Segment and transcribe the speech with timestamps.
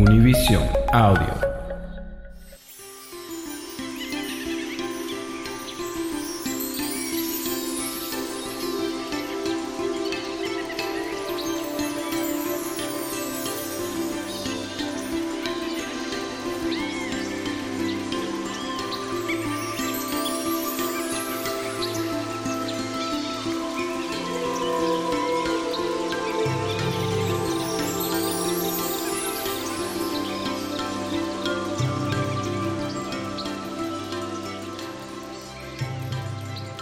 [0.00, 0.64] Univision
[0.94, 1.49] Audio.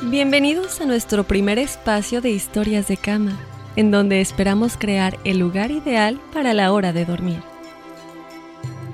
[0.02, 3.36] Bienvenidos a nuestro primer espacio de historias de cama,
[3.74, 7.42] en donde esperamos crear el lugar ideal para la hora de dormir.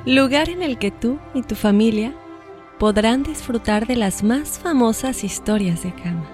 [0.06, 2.14] Lugar en el que tú y tu familia
[2.78, 6.26] podrán disfrutar de las más famosas historias de cama.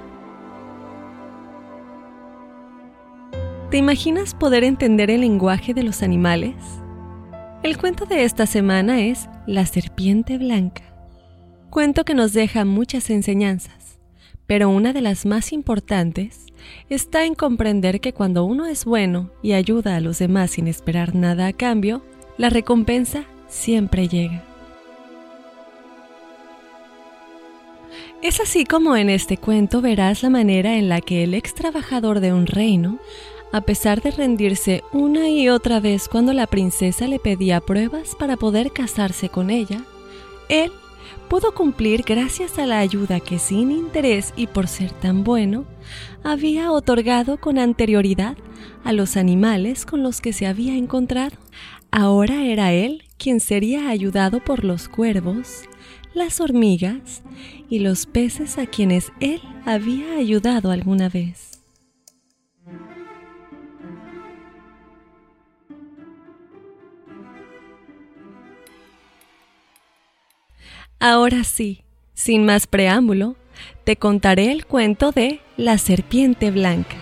[3.72, 6.54] ¿Te imaginas poder entender el lenguaje de los animales?
[7.64, 10.84] El cuento de esta semana es La serpiente blanca,
[11.70, 13.79] cuento que nos deja muchas enseñanzas
[14.50, 16.46] pero una de las más importantes
[16.88, 21.14] está en comprender que cuando uno es bueno y ayuda a los demás sin esperar
[21.14, 22.02] nada a cambio,
[22.36, 24.42] la recompensa siempre llega.
[28.22, 32.18] Es así como en este cuento verás la manera en la que el ex trabajador
[32.18, 32.98] de un reino,
[33.52, 38.36] a pesar de rendirse una y otra vez cuando la princesa le pedía pruebas para
[38.36, 39.84] poder casarse con ella,
[40.48, 40.72] él
[41.28, 45.64] pudo cumplir gracias a la ayuda que sin interés y por ser tan bueno,
[46.24, 48.36] había otorgado con anterioridad
[48.84, 51.36] a los animales con los que se había encontrado.
[51.90, 55.62] Ahora era él quien sería ayudado por los cuervos,
[56.14, 57.22] las hormigas
[57.68, 61.59] y los peces a quienes él había ayudado alguna vez.
[70.98, 73.36] Ahora sí, sin más preámbulo,
[73.84, 76.96] te contaré el cuento de La serpiente blanca.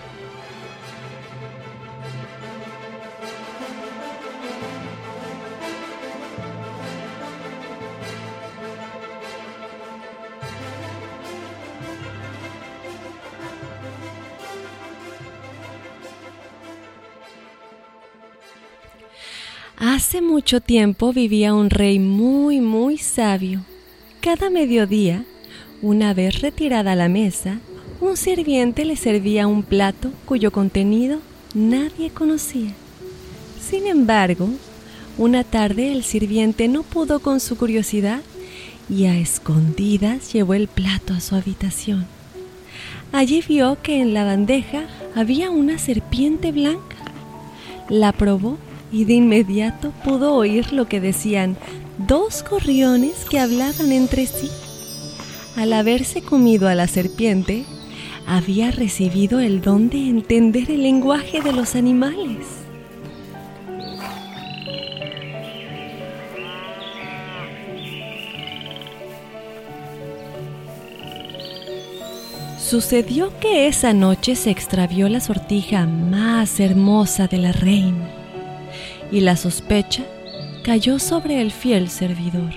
[19.81, 23.65] Hace mucho tiempo vivía un rey muy, muy sabio
[24.21, 25.25] cada mediodía,
[25.81, 27.61] una vez retirada la mesa,
[28.01, 31.21] un sirviente le servía un plato cuyo contenido
[31.55, 32.73] nadie conocía.
[33.61, 34.49] Sin embargo,
[35.17, 38.21] una tarde el sirviente no pudo con su curiosidad
[38.91, 42.07] y a escondidas llevó el plato a su habitación.
[43.13, 44.83] Allí vio que en la bandeja
[45.15, 46.97] había una serpiente blanca.
[47.89, 48.59] La probó
[48.91, 51.57] y de inmediato pudo oír lo que decían
[51.99, 54.51] dos gorriones que hablaban entre sí.
[55.57, 57.65] Al haberse comido a la serpiente,
[58.27, 62.47] había recibido el don de entender el lenguaje de los animales.
[72.61, 78.18] Sucedió que esa noche se extravió la sortija más hermosa de la reina
[79.11, 80.05] y la sospecha
[80.65, 82.53] cayó sobre el fiel servidor.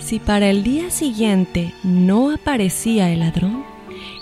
[0.00, 3.64] Si para el día siguiente no aparecía el ladrón,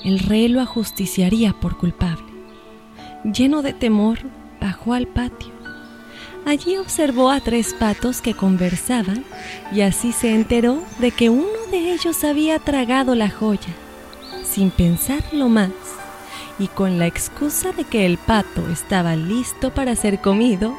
[0.05, 2.25] el rey lo ajusticiaría por culpable.
[3.25, 4.19] Lleno de temor,
[4.61, 5.53] bajó al patio.
[6.45, 9.25] Allí observó a tres patos que conversaban
[9.73, 13.75] y así se enteró de que uno de ellos había tragado la joya.
[14.45, 15.71] Sin pensarlo más,
[16.59, 20.75] y con la excusa de que el pato estaba listo para ser comido,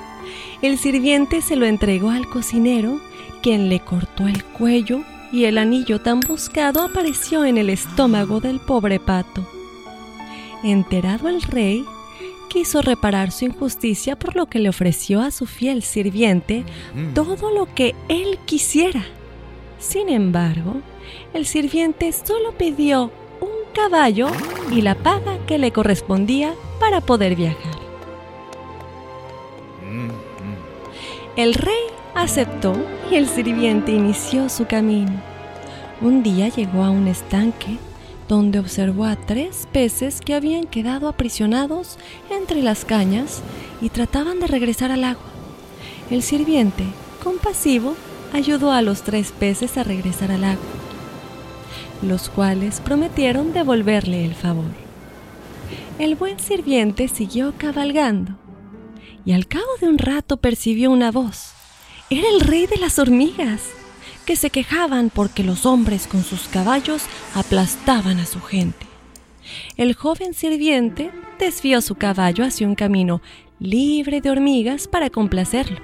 [0.61, 2.99] el sirviente se lo entregó al cocinero,
[3.41, 5.01] quien le cortó el cuello
[5.31, 9.47] y el anillo tan buscado apareció en el estómago del pobre pato.
[10.63, 11.85] Enterado el rey,
[12.49, 16.63] quiso reparar su injusticia por lo que le ofreció a su fiel sirviente
[16.95, 17.13] mm.
[17.13, 19.05] todo lo que él quisiera.
[19.79, 20.81] Sin embargo,
[21.33, 24.29] el sirviente solo pidió un caballo
[24.71, 27.76] y la paga que le correspondía para poder viajar.
[31.37, 31.75] El rey
[32.15, 32.73] aceptó
[33.11, 35.11] y el sirviente inició su camino.
[36.01, 37.77] Un día llegó a un estanque
[38.27, 41.99] donde observó a tres peces que habían quedado aprisionados
[42.31, 43.43] entre las cañas
[43.81, 45.27] y trataban de regresar al agua.
[46.09, 46.85] El sirviente,
[47.23, 47.93] compasivo,
[48.33, 50.65] ayudó a los tres peces a regresar al agua,
[52.01, 54.71] los cuales prometieron devolverle el favor.
[55.99, 58.37] El buen sirviente siguió cabalgando
[59.27, 61.51] y al cabo de un rato percibió una voz.
[62.09, 63.61] Era el rey de las hormigas,
[64.25, 67.03] que se quejaban porque los hombres con sus caballos
[67.35, 68.85] aplastaban a su gente.
[69.75, 73.21] El joven sirviente desvió su caballo hacia un camino
[73.59, 75.81] libre de hormigas para complacerlo.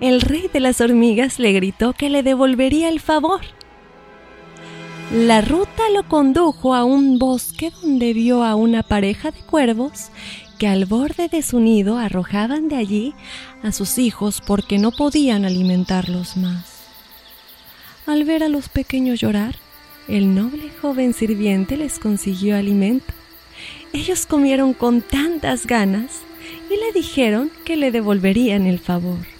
[0.00, 3.40] El rey de las hormigas le gritó que le devolvería el favor.
[5.12, 10.12] La ruta lo condujo a un bosque donde vio a una pareja de cuervos
[10.58, 13.14] que al borde de su nido arrojaban de allí
[13.62, 16.78] a sus hijos porque no podían alimentarlos más.
[18.06, 19.56] Al ver a los pequeños llorar,
[20.08, 23.12] el noble joven sirviente les consiguió alimento.
[23.92, 26.22] Ellos comieron con tantas ganas
[26.70, 29.37] y le dijeron que le devolverían el favor.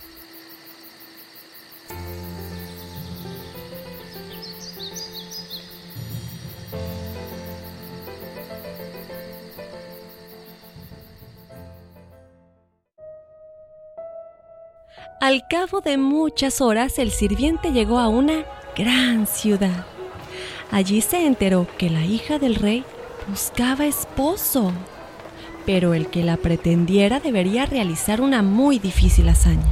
[15.28, 19.84] Al cabo de muchas horas el sirviente llegó a una gran ciudad.
[20.70, 22.82] Allí se enteró que la hija del rey
[23.28, 24.72] buscaba esposo,
[25.66, 29.68] pero el que la pretendiera debería realizar una muy difícil hazaña.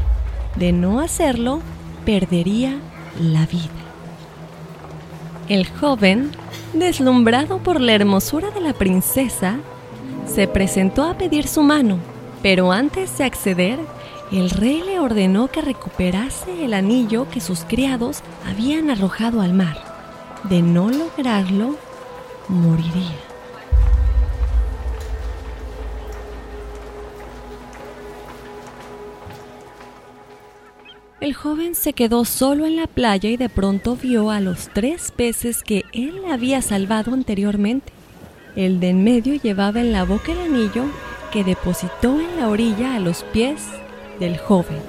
[0.57, 1.63] De no hacerlo,
[2.05, 2.77] perdería
[3.19, 3.81] la vida.
[5.49, 6.33] El joven,
[6.75, 9.57] deslumbrado por la hermosura de la princesa,
[10.27, 11.97] se presentó a pedir su mano,
[12.43, 13.79] pero antes de acceder,
[14.33, 19.79] el rey le ordenó que recuperase el anillo que sus criados habían arrojado al mar.
[20.45, 21.77] De no lograrlo,
[22.49, 23.15] moriría.
[31.21, 35.13] El joven se quedó solo en la playa y de pronto vio a los tres
[35.13, 37.93] peces que él había salvado anteriormente.
[38.55, 40.85] El de en medio llevaba en la boca el anillo
[41.33, 43.63] que depositó en la orilla a los pies
[44.19, 44.81] del joven.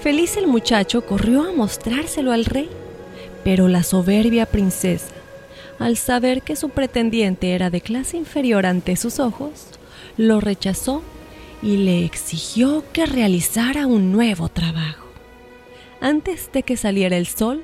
[0.00, 2.70] Feliz el muchacho corrió a mostrárselo al rey,
[3.44, 5.14] pero la soberbia princesa,
[5.78, 9.66] al saber que su pretendiente era de clase inferior ante sus ojos,
[10.16, 11.02] lo rechazó
[11.62, 15.06] y le exigió que realizara un nuevo trabajo.
[16.00, 17.62] Antes de que saliera el sol,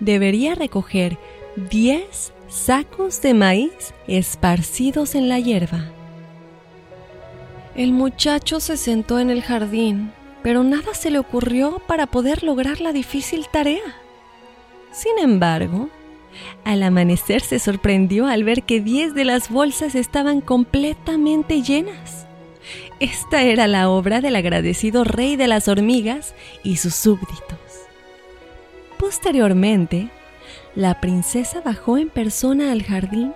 [0.00, 1.18] debería recoger
[1.70, 5.86] 10 sacos de maíz esparcidos en la hierba.
[7.74, 12.80] El muchacho se sentó en el jardín pero nada se le ocurrió para poder lograr
[12.80, 13.96] la difícil tarea.
[14.90, 15.88] Sin embargo,
[16.64, 22.26] al amanecer se sorprendió al ver que diez de las bolsas estaban completamente llenas.
[23.00, 27.58] Esta era la obra del agradecido rey de las hormigas y sus súbditos.
[28.98, 30.08] Posteriormente,
[30.74, 33.32] la princesa bajó en persona al jardín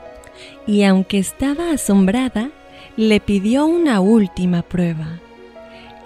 [0.66, 2.50] y aunque estaba asombrada,
[2.96, 5.20] le pidió una última prueba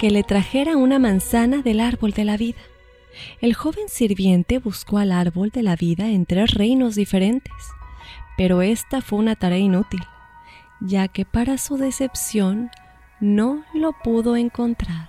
[0.01, 2.57] que le trajera una manzana del árbol de la vida.
[3.39, 7.53] El joven sirviente buscó al árbol de la vida en tres reinos diferentes,
[8.35, 10.01] pero esta fue una tarea inútil,
[10.79, 12.71] ya que para su decepción
[13.19, 15.07] no lo pudo encontrar.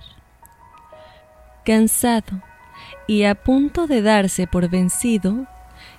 [1.65, 2.43] Cansado
[3.07, 5.47] y a punto de darse por vencido,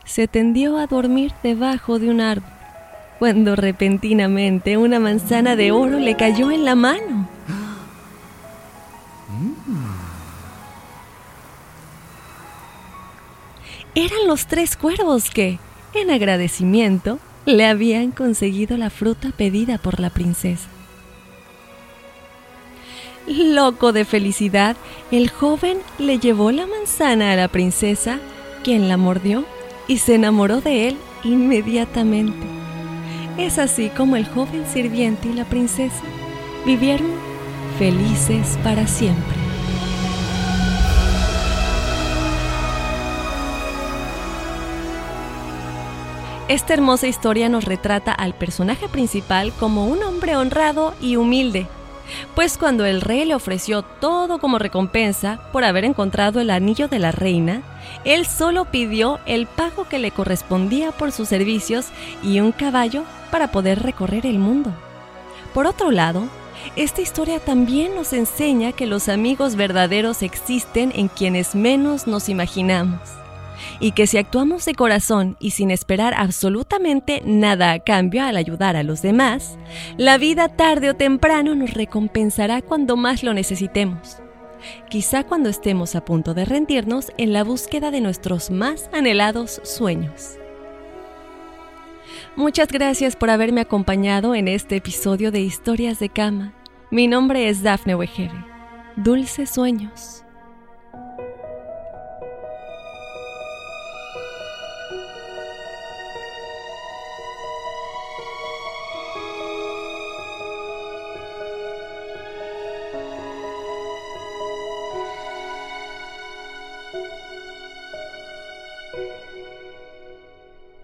[0.04, 2.48] se tendió a dormir debajo de un árbol,
[3.18, 7.23] cuando repentinamente una manzana de oro le cayó en la mano.
[13.94, 15.58] Eran los tres cuervos que,
[15.94, 20.68] en agradecimiento, le habían conseguido la fruta pedida por la princesa.
[23.26, 24.76] Loco de felicidad,
[25.10, 28.18] el joven le llevó la manzana a la princesa,
[28.62, 29.44] quien la mordió
[29.88, 32.46] y se enamoró de él inmediatamente.
[33.38, 36.02] Es así como el joven sirviente y la princesa
[36.66, 37.10] vivieron
[37.78, 39.43] felices para siempre.
[46.46, 51.66] Esta hermosa historia nos retrata al personaje principal como un hombre honrado y humilde,
[52.34, 56.98] pues cuando el rey le ofreció todo como recompensa por haber encontrado el anillo de
[56.98, 57.62] la reina,
[58.04, 61.86] él solo pidió el pago que le correspondía por sus servicios
[62.22, 64.70] y un caballo para poder recorrer el mundo.
[65.54, 66.24] Por otro lado,
[66.76, 73.23] esta historia también nos enseña que los amigos verdaderos existen en quienes menos nos imaginamos
[73.80, 78.76] y que si actuamos de corazón y sin esperar absolutamente nada a cambio al ayudar
[78.76, 79.58] a los demás,
[79.96, 84.18] la vida tarde o temprano nos recompensará cuando más lo necesitemos.
[84.88, 90.38] Quizá cuando estemos a punto de rendirnos en la búsqueda de nuestros más anhelados sueños.
[92.36, 96.54] Muchas gracias por haberme acompañado en este episodio de Historias de Cama.
[96.90, 98.44] Mi nombre es Dafne Wegebe.
[98.96, 100.23] Dulces sueños.